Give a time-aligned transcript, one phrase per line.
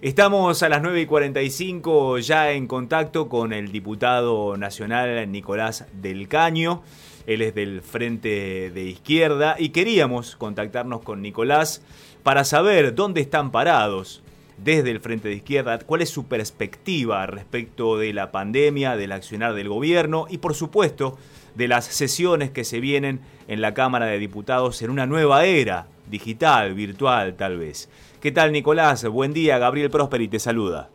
[0.00, 6.28] Estamos a las 9 y 45 ya en contacto con el diputado nacional Nicolás del
[6.28, 6.84] Caño.
[7.26, 11.82] Él es del Frente de Izquierda y queríamos contactarnos con Nicolás
[12.22, 14.22] para saber dónde están parados
[14.56, 19.54] desde el Frente de Izquierda, cuál es su perspectiva respecto de la pandemia, del accionar
[19.54, 21.18] del gobierno y por supuesto
[21.58, 25.88] de las sesiones que se vienen en la Cámara de Diputados en una nueva era,
[26.08, 27.90] digital, virtual tal vez.
[28.20, 29.04] ¿Qué tal Nicolás?
[29.08, 30.88] Buen día, Gabriel Prosperi te saluda.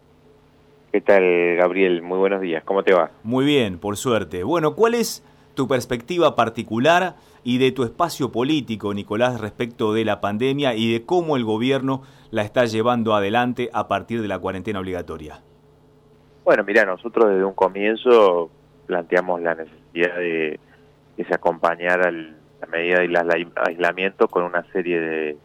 [0.93, 2.01] ¿Qué tal Gabriel?
[2.01, 3.11] Muy buenos días, ¿cómo te va?
[3.23, 4.43] Muy bien, por suerte.
[4.43, 5.21] Bueno, ¿cuál es
[5.53, 11.03] tu perspectiva particular y de tu espacio político, Nicolás, respecto de la pandemia y de
[11.03, 15.41] cómo el gobierno la está llevando adelante a partir de la cuarentena obligatoria?
[16.45, 18.49] Bueno, mira, nosotros desde un comienzo
[18.85, 20.59] planteamos la necesidad de
[21.15, 25.37] que se acompañara la medida de aislamiento con una serie de,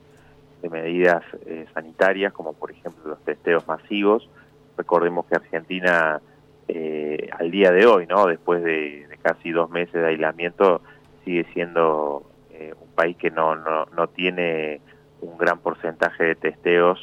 [0.70, 4.28] medidas eh, sanitarias, como por ejemplo los testeos masivos.
[4.76, 6.20] Recordemos que Argentina,
[6.66, 10.82] eh, al día de hoy, no después de, casi dos meses de aislamiento,
[11.24, 14.80] sigue siendo eh, un país que no, no, no tiene
[15.20, 16.98] un gran porcentaje de testeos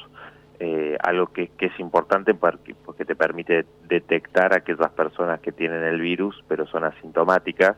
[0.60, 5.84] eh, algo que, es importante porque, porque te permite detectar a aquellas personas que tienen
[5.84, 7.76] el virus pero son asintomáticas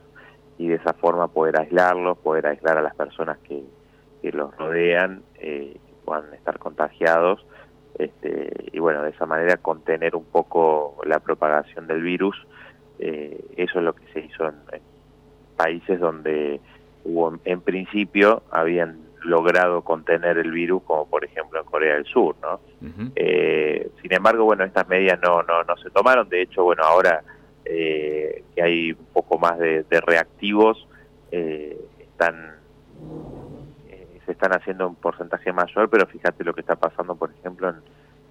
[0.58, 3.64] y de esa forma poder aislarlos, poder aislar a las personas que,
[4.34, 7.46] los rodean eh, puedan estar contagiados
[7.98, 12.36] este, y bueno, de esa manera contener un poco la propagación del virus.
[13.00, 14.82] Eh, eso es lo que se hizo en, en
[15.56, 16.60] países donde
[17.06, 22.36] hubo en principio habían logrado contener el virus, como por ejemplo en Corea del Sur,
[22.42, 22.60] ¿no?
[23.16, 27.24] Eh, sin embargo, bueno, estas medidas no, no, no se tomaron, de hecho, bueno, ahora
[27.66, 30.88] eh, que hay un poco más de, reactivos,
[31.32, 32.56] eh, están
[34.26, 37.76] se están haciendo un porcentaje mayor, pero fíjate lo que está pasando, por ejemplo, en,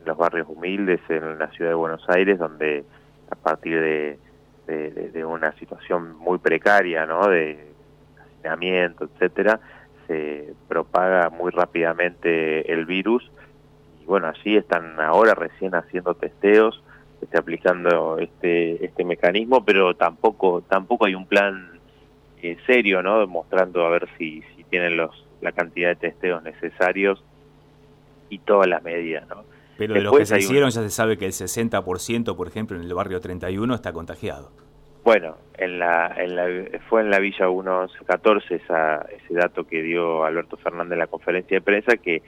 [0.04, 2.84] los barrios humildes, en la ciudad de Buenos Aires, donde
[3.28, 4.18] a partir de,
[4.68, 7.26] de una situación muy precaria, ¿no?
[7.26, 7.72] De
[8.36, 9.58] hacinamiento, etcétera,
[10.06, 13.31] se propaga muy rápidamente el virus
[14.03, 16.83] y bueno, así están ahora recién haciendo testeos,
[17.21, 21.81] está aplicando este este mecanismo, pero tampoco tampoco hay un plan
[22.43, 23.21] eh, serio, ¿no?
[23.21, 27.23] Demostrando a ver si si tienen los la cantidad de testeos necesarios
[28.31, 29.44] y todas las medidas, ¿no?
[29.77, 32.84] Pero de los que se hicieron ya se sabe que el 60%, por ejemplo, en
[32.84, 34.50] el barrio 31 está contagiado.
[35.06, 40.25] Bueno, en la, en la, fue en la Villa 114 esa, ese dato que dio
[40.25, 42.22] Alberto Fernández en la conferencia de prensa que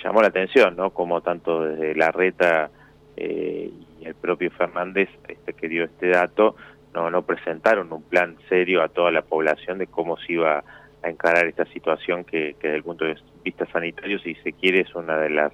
[0.00, 0.90] llamó la atención, ¿no?
[0.90, 2.70] Como tanto desde la reta
[3.16, 6.54] eh, y el propio Fernández este, que dio este dato,
[6.94, 10.62] no, no presentaron un plan serio a toda la población de cómo se iba
[11.02, 14.82] a encarar esta situación que, que desde el punto de vista sanitario, si se quiere,
[14.82, 15.52] es una de las,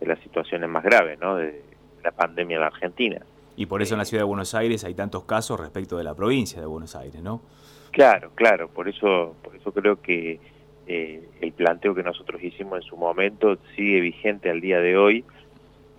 [0.00, 1.36] de las situaciones más graves, ¿no?
[1.36, 1.62] De
[2.02, 3.22] la pandemia en la Argentina.
[3.56, 6.14] Y por eso en la ciudad de Buenos Aires hay tantos casos respecto de la
[6.14, 7.42] provincia de Buenos Aires, ¿no?
[7.92, 10.40] Claro, claro, por eso, por eso creo que
[10.86, 15.24] eh, el planteo que nosotros hicimos en su momento sigue vigente al día de hoy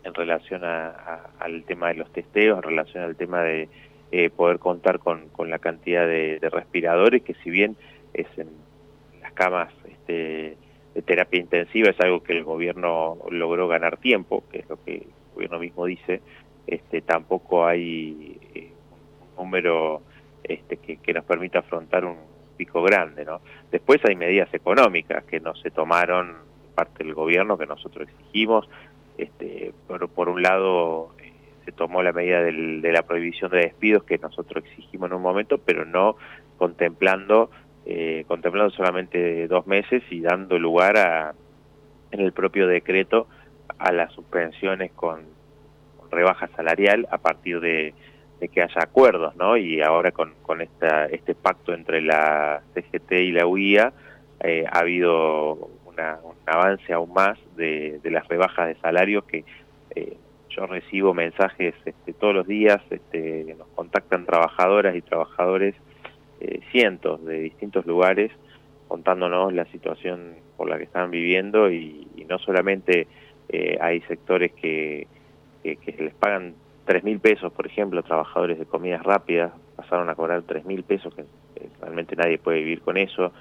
[0.04, 3.70] en relación al tema de los testeos, en relación al tema de
[4.12, 7.76] eh, poder contar con, con la cantidad de, respiradores, que si bien
[8.14, 8.50] es en
[9.22, 10.58] las camas este,
[10.94, 14.96] de terapia intensiva, es algo que el gobierno logró ganar tiempo, que es lo que
[14.96, 16.22] el gobierno mismo dice,
[16.68, 18.72] este, tampoco hay eh,
[19.38, 20.02] un número
[20.44, 22.18] este, que, nos permita afrontar un
[22.58, 23.26] pico grande.
[23.26, 23.42] ¿no?
[23.72, 26.34] Después hay medidas económicas que no se tomaron
[26.74, 28.68] parte del gobierno, que nosotros exigimos.
[29.18, 31.32] Este, por, por un lado, eh,
[31.64, 35.58] se tomó la medida de la prohibición de despidos que nosotros exigimos en un momento,
[35.58, 36.18] pero no
[36.58, 37.50] contemplando,
[37.86, 41.34] eh, contemplando solamente dos meses y dando lugar a,
[42.12, 43.28] en el propio decreto
[43.78, 45.24] a las suspensiones con
[46.16, 47.94] rebaja salarial a partir de,
[48.54, 49.58] que haya acuerdos, ¿no?
[49.58, 53.92] Y ahora con, con esta, este pacto entre la CGT y la UIA
[54.42, 55.54] eh, ha habido
[55.86, 55.96] un
[56.46, 59.46] avance aún más de, las rebajas de salarios que
[59.96, 60.18] eh,
[60.50, 65.74] yo recibo mensajes este, todos los días, este, nos contactan trabajadoras y trabajadores,
[66.42, 68.32] eh, cientos de distintos lugares,
[68.88, 73.08] contándonos la situación por la que están viviendo y, y no solamente
[73.80, 75.08] hay sectores que
[75.74, 76.54] que, les pagan
[76.86, 81.14] tres mil pesos, por ejemplo, trabajadores de comidas rápidas pasaron a cobrar tres mil pesos,
[81.16, 81.26] que
[81.82, 83.32] realmente nadie puede vivir con eso,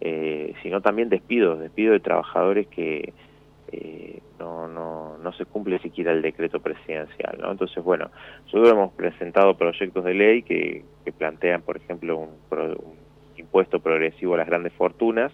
[0.00, 3.12] eh, sino también despidos, despidos de trabajadores que
[3.72, 7.38] eh, no, no, no se cumple siquiera el decreto presidencial.
[7.40, 7.50] ¿no?
[7.52, 8.10] Entonces, bueno,
[8.44, 12.30] nosotros hemos presentado proyectos de ley que, que plantean, por ejemplo, un,
[13.36, 15.32] impuesto progresivo a las grandes fortunas,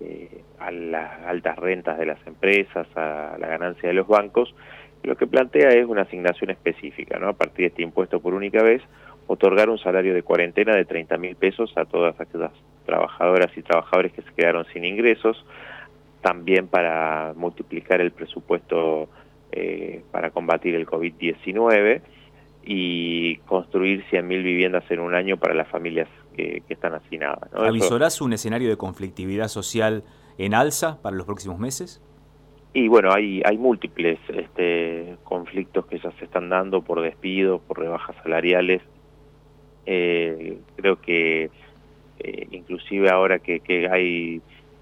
[0.00, 4.54] eh, a las altas rentas de las empresas, a la ganancia de los bancos,
[5.02, 7.28] Lo que plantea es una asignación específica, ¿no?
[7.28, 8.82] A partir de este impuesto por única vez,
[9.26, 12.52] otorgar un salario de cuarentena de 30 mil pesos a todas aquellas
[12.86, 15.44] trabajadoras y trabajadores que se quedaron sin ingresos,
[16.20, 19.08] también para multiplicar el presupuesto
[19.50, 22.00] eh, para combatir el COVID-19
[22.64, 27.52] y construir 100.000 viviendas en un año para las familias que, están hacinadas.
[27.52, 27.60] ¿no?
[27.60, 30.04] ¿Avisorás un escenario de conflictividad social
[30.38, 32.00] en alza para los próximos meses?
[32.74, 37.78] Y bueno, hay, hay múltiples este, conflictos que ya se están dando por despidos, por
[37.78, 38.80] rebajas salariales.
[39.84, 41.50] Eh, creo que
[42.20, 44.40] eh, inclusive ahora que, que, hay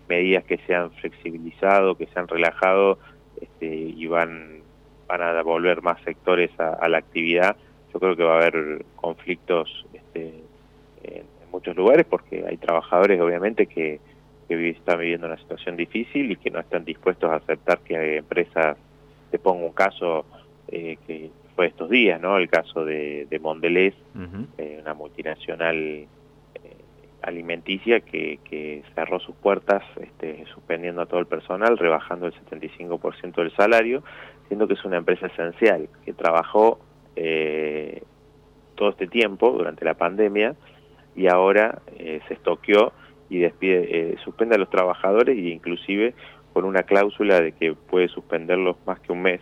[0.09, 2.99] medidas que se han flexibilizado, que se han relajado
[3.41, 4.61] este, y van,
[5.09, 7.57] van a volver más sectores a, la actividad,
[7.93, 10.43] yo creo que va a haber conflictos este,
[11.05, 13.99] en, muchos lugares porque hay trabajadores obviamente que,
[14.57, 18.77] que están viviendo una situación difícil y que no están dispuestos a aceptar que empresas,
[19.31, 20.25] te pongo un caso
[20.69, 22.37] eh, que fue estos días, ¿no?
[22.37, 23.95] El caso de, de Mondelez,
[24.59, 26.07] eh, una multinacional eh,
[27.23, 33.37] alimenticia que, que, cerró sus puertas este, suspendiendo a todo el personal, rebajando el 75%
[33.37, 34.03] del salario,
[34.49, 36.81] siendo que es una empresa esencial que trabajó
[37.15, 38.03] eh,
[38.75, 40.57] todo este tiempo durante la pandemia
[41.15, 42.93] y ahora eh, se estoqueó
[43.31, 46.15] y despide, eh, suspende a los trabajadores e inclusive
[46.53, 49.41] con una cláusula de que puede suspenderlos más que un mes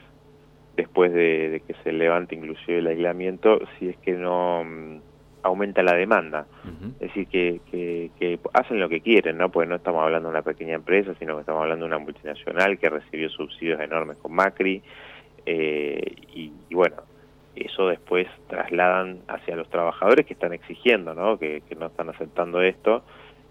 [0.76, 5.00] después de, que se levante inclusive el aislamiento si es que no mm,
[5.42, 6.46] aumenta la demanda.
[7.00, 9.50] Es decir, que, que, hacen lo que quieren, ¿no?
[9.50, 12.78] Porque no estamos hablando de una pequeña empresa, sino que estamos hablando de una multinacional
[12.78, 14.82] que recibió subsidios enormes con Macri.
[15.46, 16.96] y, bueno,
[17.64, 21.38] eso después trasladan hacia los trabajadores que están exigiendo, ¿no?
[21.38, 23.02] Que, no están aceptando esto,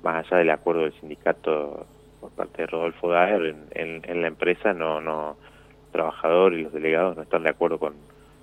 [0.03, 1.85] más allá del acuerdo del sindicato
[2.19, 5.37] por parte de Rodolfo Daer en, la empresa, no, no,
[5.81, 7.93] los trabajadores y los delegados no están de acuerdo con,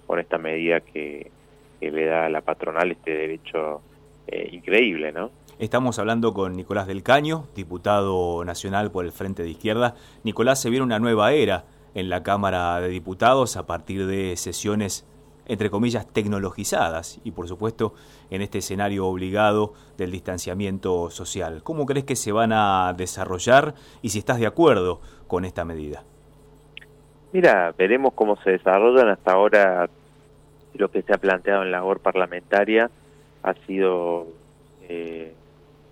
[0.07, 1.31] con esta medida que,
[1.81, 3.83] le da a la patronal este derecho
[4.27, 5.31] eh, increíble, ¿no?
[5.59, 9.95] Estamos hablando con Nicolás del Caño, diputado nacional por el Frente de Izquierda.
[10.23, 11.65] Nicolás, se viene una nueva era
[11.95, 15.07] en la Cámara de Diputados a partir de sesiones
[15.47, 17.95] entre comillas, tecnologizadas y por supuesto
[18.31, 21.63] en este escenario obligado del distanciamiento social.
[21.63, 26.05] ¿Cómo crees que se van a desarrollar y si estás de acuerdo con esta medida?
[27.33, 29.09] Mira, veremos cómo se desarrollan.
[29.09, 29.89] Hasta ahora
[30.75, 32.91] lo que se ha planteado en la labor parlamentaria
[33.43, 34.29] ha sido
[34.89, 35.35] eh,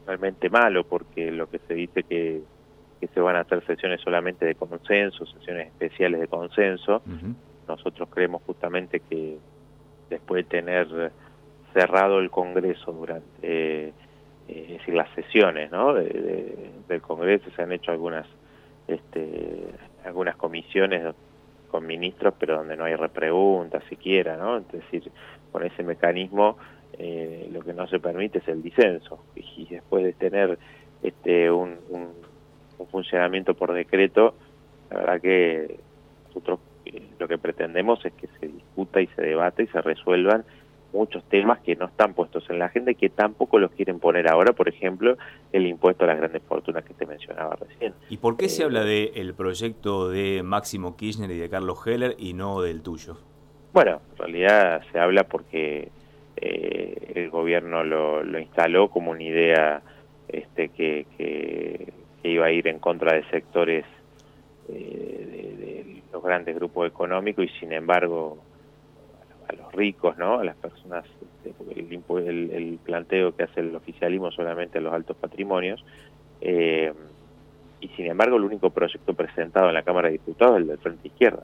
[0.06, 2.43] realmente malo porque lo que se dice que,
[3.00, 7.02] que, se van a hacer sesiones solamente de consenso, sesiones especiales de consenso.
[7.68, 9.38] Nosotros creemos justamente que
[10.10, 11.12] después de tener
[11.72, 13.92] cerrado el Congreso durante, eh,
[14.48, 15.94] eh, las sesiones ¿no?
[15.94, 18.26] del Congreso, se han hecho algunas,
[18.88, 19.68] este,
[20.04, 21.14] algunas comisiones
[21.70, 24.58] con ministros, pero donde no hay repreguntas siquiera, ¿no?
[24.58, 25.10] Es decir,
[25.50, 26.58] con ese mecanismo
[26.98, 29.24] eh, lo que no se permite es el disenso.
[29.34, 30.58] Y, después de tener
[31.02, 32.12] este un, un,
[32.90, 34.34] funcionamiento por decreto,
[34.90, 35.78] la verdad que
[36.26, 36.58] nosotros
[37.18, 40.44] lo que pretendemos es que se discuta y se debate y se resuelvan
[40.92, 44.28] muchos temas que no están puestos en la agenda y que tampoco los quieren poner
[44.28, 45.16] ahora, por ejemplo,
[45.52, 47.94] el impuesto a las grandes fortunas que te mencionaba recién.
[48.10, 51.86] ¿Y por qué se eh, habla del el proyecto de Máximo Kirchner y de Carlos
[51.86, 53.16] Heller y no del tuyo?
[53.72, 55.88] Bueno, en realidad se habla porque
[56.36, 59.82] eh, el gobierno lo, lo, instaló como una idea
[60.28, 61.93] este, que, que,
[62.24, 63.84] iba a ir en contra de sectores
[64.69, 68.38] eh, de los grandes grupos económicos y sin embargo
[69.48, 70.38] a, los ricos, ¿no?
[70.38, 71.04] A las personas,
[71.44, 75.84] este, el, el, planteo que hace el oficialismo solamente a los altos patrimonios.
[76.40, 76.92] Eh,
[77.81, 80.78] y sin embargo el único proyecto presentado en la Cámara de Diputados es el del
[80.78, 81.42] Frente Izquierda.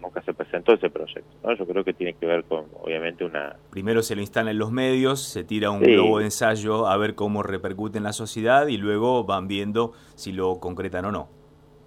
[0.00, 1.30] nunca se presentó ese proyecto.
[1.42, 1.52] ¿no?
[1.54, 3.56] Yo creo que tiene que ver con, obviamente, una...
[3.70, 7.16] Primero se lo instala en los medios, se tira un globo de ensayo a ver
[7.16, 11.37] cómo repercute en la sociedad y luego van viendo si lo concretan o no.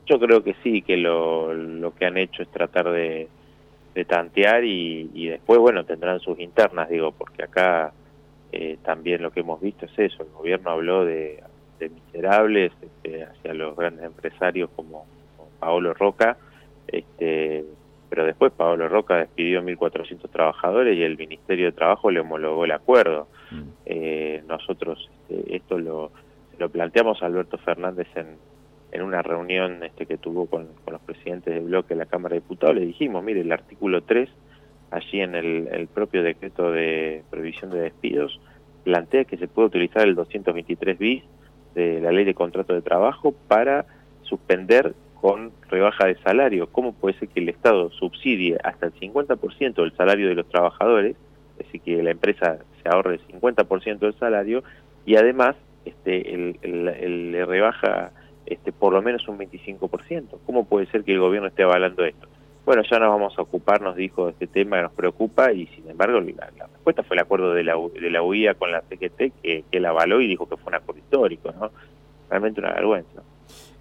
[0.05, 3.27] Yo creo que sí, que lo, lo que han hecho es tratar de,
[3.93, 7.93] de tantear y, y, después, bueno, tendrán sus internas, digo, porque acá
[8.51, 11.43] eh, también lo que hemos visto es eso, el gobierno habló de,
[11.79, 15.05] de miserables este, hacia los grandes empresarios como,
[15.60, 16.38] Paolo Roca,
[16.88, 17.63] este,
[18.10, 22.72] pero después Paolo Roca despidió 1.400 trabajadores y el Ministerio de Trabajo le homologó el
[22.72, 23.27] acuerdo.
[23.51, 23.62] Mm.
[23.86, 26.12] Eh, nosotros este, esto lo,
[26.58, 28.38] lo planteamos a Alberto Fernández en,
[28.91, 32.41] en una reunión este, que tuvo con, los presidentes del bloque de la Cámara de
[32.41, 34.29] Diputados, le dijimos, mire, el artículo 3,
[34.91, 38.39] allí en el, propio decreto de previsión de despidos,
[38.83, 41.24] plantea que se puede utilizar el 223 bis
[41.75, 43.86] de la ley de contrato de trabajo para
[44.24, 46.67] suspender con rebaja de salario.
[46.71, 51.15] ¿Cómo puede ser que el Estado subsidie hasta el 50% del salario de los trabajadores?
[51.57, 54.63] Es decir, que la empresa se ahorre el 50% del salario
[55.05, 55.55] y además
[55.86, 58.12] este, el, le rebaja
[58.45, 60.39] este, por lo menos un 25%.
[60.45, 62.27] ¿Cómo puede ser que el gobierno esté avalando esto?
[62.65, 65.65] Bueno, ya nos vamos a ocupar, nos dijo, de este tema que nos preocupa y
[65.67, 69.41] sin embargo la, respuesta fue el acuerdo de la, de la UIA con la CGT
[69.41, 71.71] que, que la avaló y dijo que fue un acuerdo histórico, ¿no?
[72.29, 73.24] Realmente una vergüenza.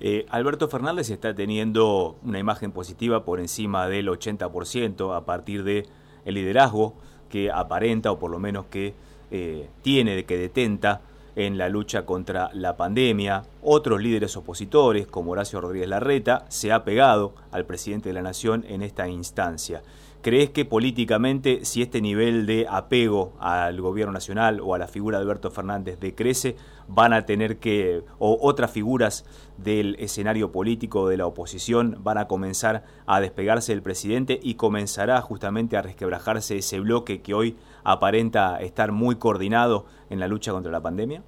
[0.01, 5.87] Eh, Alberto Fernández está teniendo una imagen positiva por encima del 80% a partir de
[6.25, 6.95] el liderazgo
[7.29, 8.95] que aparenta o por lo menos que
[9.31, 11.03] eh, tiene, que detenta
[11.37, 13.43] en la lucha contra la pandemia.
[13.63, 18.65] Otros líderes opositores, como Horacio Rodríguez Larreta, se ha pegado al presidente de la Nación
[18.67, 19.83] en esta instancia.
[20.23, 25.19] ¿Crees que políticamente, si este nivel de apego al gobierno nacional o a la figura
[25.19, 26.57] de Alberto Fernández decrece,
[26.89, 29.27] van a tener que, o otras figuras
[29.59, 35.21] del escenario político de la oposición van a comenzar a despegarse del presidente y comenzará
[35.21, 40.73] justamente a resquebrajarse ese bloque que hoy aparenta estar muy coordinado en la lucha contra
[40.73, 41.23] la pandemia?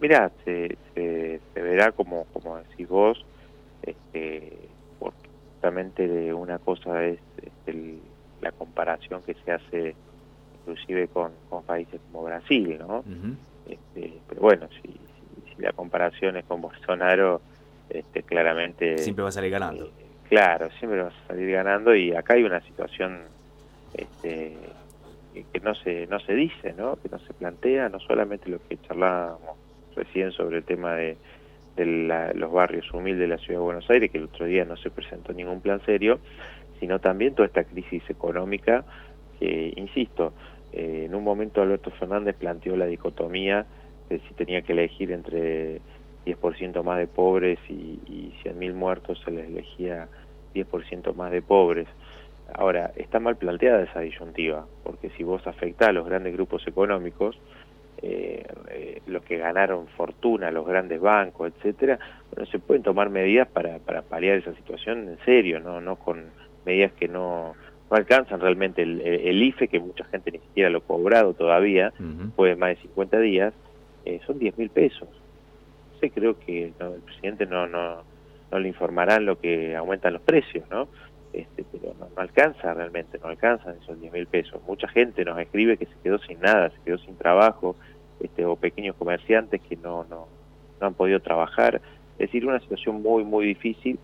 [0.00, 3.24] Mira, se, se, verá como, como decís vos,
[3.82, 4.52] este,
[4.98, 7.98] justamente una cosa es este,
[8.42, 9.94] la comparación que se hace
[10.60, 11.32] inclusive con,
[11.66, 13.04] países como Brasil, ¿no?
[13.68, 17.40] este, pero bueno, si, si, la comparación es con Bolsonaro,
[17.88, 18.98] este, claramente...
[18.98, 19.86] Siempre va a salir ganando.
[19.86, 23.20] Eh, claro, siempre va a salir ganando y acá hay una situación
[23.94, 24.56] este,
[25.52, 26.96] que no se, no se dice, ¿no?
[26.96, 29.65] Que no se plantea, no solamente lo que charlábamos
[29.96, 31.16] recién sobre el tema de
[31.76, 34.76] de los barrios humildes de la ciudad de Buenos Aires, que el otro día no
[34.76, 36.18] se presentó ningún plan serio,
[36.80, 38.84] sino también toda esta crisis económica
[39.38, 40.32] que, insisto,
[40.72, 43.66] eh, en un momento Alberto Fernández planteó la dicotomía
[44.08, 45.80] de si tenía que elegir entre
[46.24, 50.08] 10% más de pobres y, y 100.000 muertos, se les elegía
[50.54, 51.88] 10% más de pobres.
[52.54, 57.36] Ahora, está mal planteada esa disyuntiva, porque si vos afectás a los grandes grupos económicos,
[58.02, 61.98] eh, eh, los que ganaron fortuna, los grandes bancos, etcétera,
[62.30, 66.24] bueno, se pueden tomar medidas para, para paliar esa situación en serio, no, no con
[66.64, 67.54] medidas que no,
[67.90, 71.92] no alcanzan realmente el, el, IFE, que mucha gente ni siquiera lo ha cobrado todavía,
[72.34, 73.54] puede más de 50 días,
[74.04, 75.08] eh, son 10 mil pesos.
[76.00, 78.02] Sí, creo que el presidente no, no,
[78.50, 80.88] no le informarán lo que aumentan los precios, ¿no?
[81.36, 84.62] Este, pero no, alcanza realmente, no alcanzan esos 10 mil pesos.
[84.66, 87.76] Mucha gente nos escribe que se quedó sin nada, se quedó sin trabajo,
[88.20, 90.28] este, o pequeños comerciantes que no, no,
[90.80, 91.82] no han podido trabajar.
[92.14, 93.98] Es decir, una situación muy, muy difícil.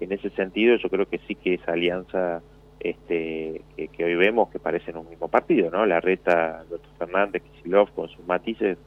[0.00, 2.40] En ese sentido, yo creo que sí que esa alianza
[2.80, 5.84] este, que, hoy vemos que parecen un mismo partido, ¿no?
[5.84, 8.78] La reta, Alberto Fernández, Kisilov, con sus matices,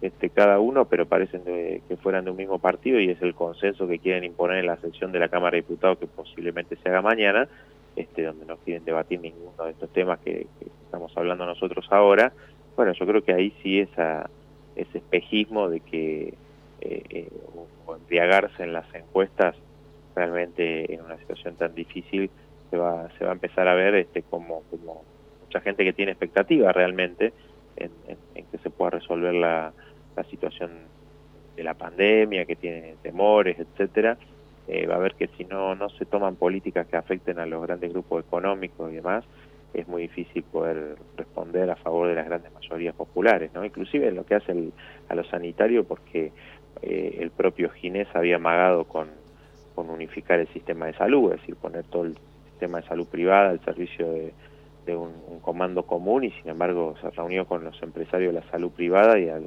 [0.00, 3.88] este, cada uno, pero parecen que fueran de un mismo partido y es el consenso
[3.88, 7.02] que quieren imponer en la sesión de la Cámara de Diputados que posiblemente se haga
[7.02, 7.48] mañana,
[7.96, 10.46] este, donde no quieren debatir ninguno de estos temas que,
[10.84, 12.32] estamos hablando nosotros ahora.
[12.76, 14.30] Bueno, yo creo que ahí sí esa,
[14.76, 16.34] ese espejismo de que
[16.80, 17.28] eh, eh
[17.84, 19.56] o embriagarse en las encuestas
[20.14, 22.30] realmente en una situación tan difícil
[22.70, 25.02] se va, se va a empezar a ver este, como, como
[25.42, 27.32] mucha gente que tiene expectativas realmente
[27.76, 27.90] en
[28.50, 29.72] que se pueda resolver la
[30.18, 30.70] la situación
[31.56, 34.16] de la pandemia, que tiene temores, etcétera,
[34.68, 37.62] eh, va a ver que si no, no se toman políticas que afecten a los
[37.62, 39.24] grandes grupos económicos y demás,
[39.74, 43.64] es muy difícil poder responder a favor de las grandes mayorías populares, ¿no?
[43.64, 44.72] Inclusive en lo que hace el,
[45.08, 46.32] a los sanitarios, porque
[46.82, 49.08] eh, el propio Ginés había amagado con,
[49.74, 52.18] con unificar el sistema de salud, es decir, poner todo el
[52.50, 54.32] sistema de salud privada al servicio de,
[54.96, 59.18] un, comando común y sin embargo se reunió con los empresarios de la salud privada
[59.18, 59.44] y al,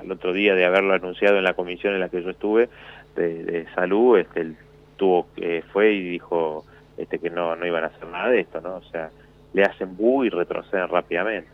[0.00, 2.68] al otro día de haberlo anunciado en la comisión en la que yo estuve
[3.16, 4.56] de, salud, este, él
[4.96, 6.64] tuvo, eh, fue y dijo
[6.96, 8.76] este, que no, no iban a hacer nada de esto, ¿no?
[8.76, 9.10] O sea,
[9.52, 11.50] le hacen bu y retroceden rápidamente.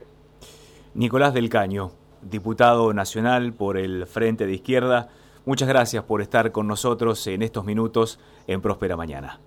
[0.95, 1.91] Nicolás del Caño,
[2.23, 5.09] diputado nacional por el Frente de Izquierda,
[5.45, 9.41] muchas gracias por estar con nosotros en estos minutos en Próspera Mañana.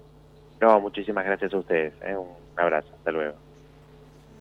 [0.61, 1.93] No, muchísimas gracias a ustedes.
[2.01, 2.15] ¿eh?
[2.15, 2.27] Un
[2.57, 2.89] abrazo.
[2.97, 3.48] Hasta luego.